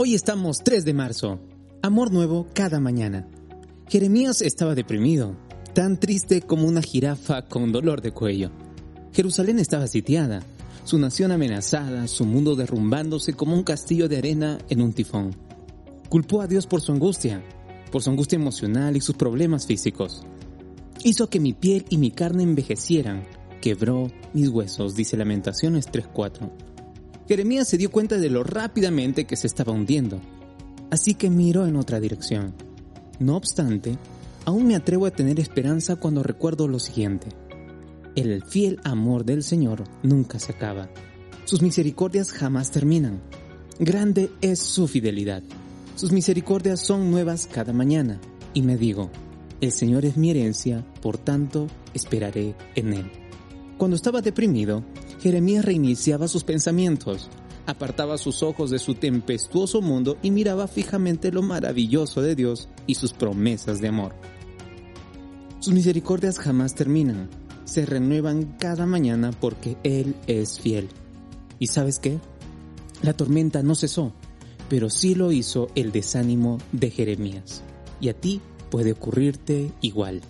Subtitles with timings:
[0.00, 1.40] Hoy estamos 3 de marzo.
[1.82, 3.26] Amor nuevo cada mañana.
[3.88, 5.34] Jeremías estaba deprimido,
[5.74, 8.52] tan triste como una jirafa con dolor de cuello.
[9.12, 10.44] Jerusalén estaba sitiada,
[10.84, 15.34] su nación amenazada, su mundo derrumbándose como un castillo de arena en un tifón.
[16.08, 17.42] Culpó a Dios por su angustia,
[17.90, 20.22] por su angustia emocional y sus problemas físicos.
[21.02, 23.24] Hizo que mi piel y mi carne envejecieran,
[23.60, 26.67] quebró mis huesos, dice Lamentaciones 3.4.
[27.28, 30.18] Jeremías se dio cuenta de lo rápidamente que se estaba hundiendo,
[30.90, 32.54] así que miró en otra dirección.
[33.18, 33.98] No obstante,
[34.46, 37.28] aún me atrevo a tener esperanza cuando recuerdo lo siguiente.
[38.16, 40.88] El fiel amor del Señor nunca se acaba.
[41.44, 43.20] Sus misericordias jamás terminan.
[43.78, 45.42] Grande es su fidelidad.
[45.96, 48.18] Sus misericordias son nuevas cada mañana.
[48.54, 49.10] Y me digo,
[49.60, 53.12] el Señor es mi herencia, por tanto esperaré en Él.
[53.76, 54.82] Cuando estaba deprimido,
[55.20, 57.28] Jeremías reiniciaba sus pensamientos,
[57.66, 62.94] apartaba sus ojos de su tempestuoso mundo y miraba fijamente lo maravilloso de Dios y
[62.94, 64.14] sus promesas de amor.
[65.60, 67.28] Sus misericordias jamás terminan,
[67.64, 70.88] se renuevan cada mañana porque Él es fiel.
[71.58, 72.18] ¿Y sabes qué?
[73.02, 74.12] La tormenta no cesó,
[74.68, 77.62] pero sí lo hizo el desánimo de Jeremías.
[78.00, 80.22] Y a ti puede ocurrirte igual.